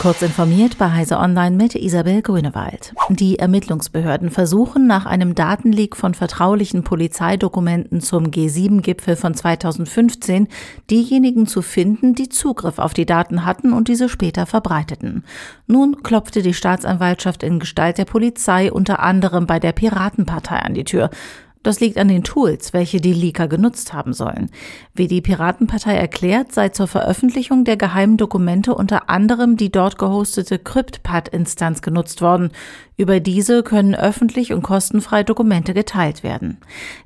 [0.00, 2.94] Kurz informiert bei Heise Online mit Isabel Grünewald.
[3.08, 10.46] Die Ermittlungsbehörden versuchen nach einem Datenleak von vertraulichen Polizeidokumenten zum G7-Gipfel von 2015
[10.88, 15.24] diejenigen zu finden, die Zugriff auf die Daten hatten und diese später verbreiteten.
[15.66, 20.84] Nun klopfte die Staatsanwaltschaft in Gestalt der Polizei unter anderem bei der Piratenpartei an die
[20.84, 21.10] Tür.
[21.62, 24.50] Das liegt an den Tools, welche die Leaker genutzt haben sollen.
[24.94, 30.58] Wie die Piratenpartei erklärt, sei zur Veröffentlichung der geheimen Dokumente unter anderem die dort gehostete
[30.58, 32.50] CryptPad-Instanz genutzt worden.
[32.96, 36.58] Über diese können öffentlich und kostenfrei Dokumente geteilt werden.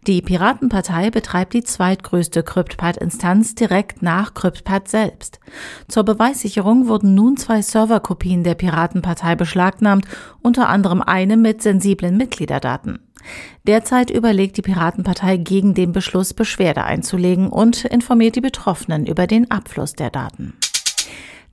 [0.07, 5.41] Die Piratenpartei betreibt die zweitgrößte CryptPad-Instanz direkt nach CryptPad selbst.
[5.89, 10.07] Zur Beweissicherung wurden nun zwei Serverkopien der Piratenpartei beschlagnahmt,
[10.41, 13.01] unter anderem eine mit sensiblen Mitgliederdaten.
[13.67, 19.51] Derzeit überlegt die Piratenpartei gegen den Beschluss, Beschwerde einzulegen und informiert die Betroffenen über den
[19.51, 20.55] Abfluss der Daten.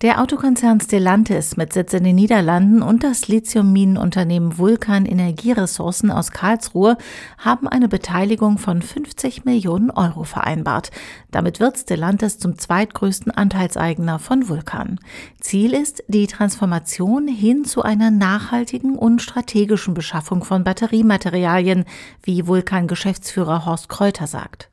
[0.02, 6.95] Der Autokonzern Stellantis mit Sitz in den Niederlanden und das Lithiumminenunternehmen Vulkan Energieressourcen aus Karlsruhe
[7.38, 10.91] haben eine Beteiligung von 50 Millionen Euro vereinbart.
[11.31, 15.02] Damit wird Stellantis zum zweitgrößten Anteilseigner von Vulkan.
[15.41, 21.84] Ziel ist die Transformation hin zu einer nachhaltigen und strategischen Beschaffung von Batteriematerialien,
[22.23, 24.69] wie Vulkan-Geschäftsführer Horst Kräuter sagt.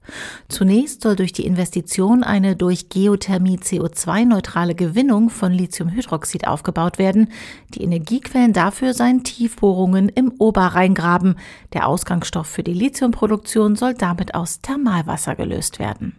[0.48, 7.28] Zunächst soll durch die Investition eine durch Geothermie CO2-neutrale Gewinnung von Lithiumhydroxid aufgebaut werden.
[7.74, 11.36] Die Energiequellen dafür seien Tiefbohrungen im Oberrheingraben.
[11.72, 16.16] Der Ausgangsstoff für die Lithiumproduktion soll damit aus Thermalwasser gelöst werden.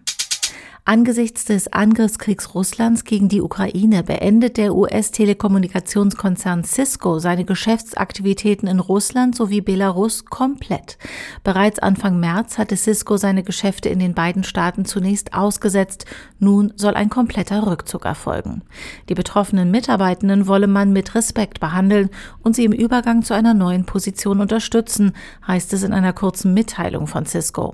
[0.90, 9.36] Angesichts des Angriffskriegs Russlands gegen die Ukraine beendet der US-Telekommunikationskonzern Cisco seine Geschäftsaktivitäten in Russland
[9.36, 10.98] sowie Belarus komplett.
[11.44, 16.06] Bereits Anfang März hatte Cisco seine Geschäfte in den beiden Staaten zunächst ausgesetzt.
[16.40, 18.62] Nun soll ein kompletter Rückzug erfolgen.
[19.10, 22.10] Die betroffenen Mitarbeitenden wolle man mit Respekt behandeln
[22.44, 25.12] und sie im Übergang zu einer neuen Position unterstützen,
[25.46, 27.74] heißt es in einer kurzen Mitteilung von Cisco.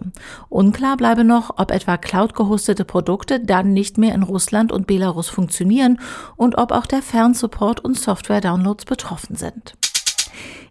[0.50, 5.28] Unklar bleibe noch, ob etwa cloud-gehostete Produkte Produkte dann nicht mehr in Russland und Belarus
[5.28, 6.00] funktionieren
[6.38, 9.74] und ob auch der Fernsupport und Software-Downloads betroffen sind.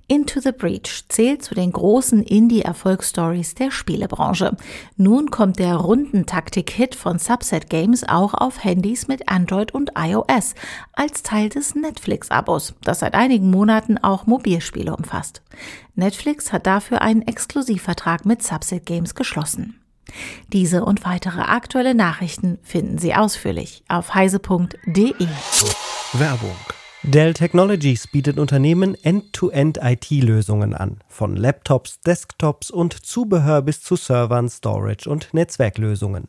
[0.09, 4.56] Into the Breach zählt zu den großen Indie-Erfolgsstories der Spielebranche.
[4.97, 10.54] Nun kommt der Rundentaktik-Hit von Subset Games auch auf Handys mit Android und iOS
[10.94, 15.43] als Teil des Netflix-Abos, das seit einigen Monaten auch Mobilspiele umfasst.
[15.97, 19.81] Netflix hat dafür einen Exklusivvertrag mit Subset Games geschlossen.
[20.52, 25.26] Diese und weitere aktuelle Nachrichten finden Sie ausführlich auf heise.de.
[26.12, 26.56] Werbung.
[27.04, 34.48] Dell Technologies bietet Unternehmen End-to-End IT-Lösungen an, von Laptops, Desktops und Zubehör bis zu Servern,
[34.48, 36.28] Storage und Netzwerklösungen.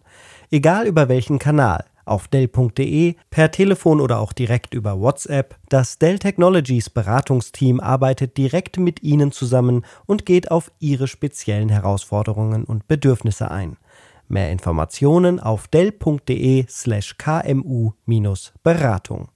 [0.50, 5.56] Egal über welchen Kanal, auf Dell.de, per Telefon oder auch direkt über WhatsApp.
[5.70, 12.64] Das Dell Technologies Beratungsteam arbeitet direkt mit Ihnen zusammen und geht auf Ihre speziellen Herausforderungen
[12.64, 13.78] und Bedürfnisse ein.
[14.28, 19.30] Mehr Informationen auf dell.de slash kmu-beratung.